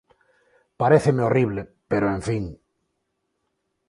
Paréceme 0.81 1.23
horrible, 1.27 1.61
pero 1.91 2.05
en 2.15 2.21
fin. 2.27 2.45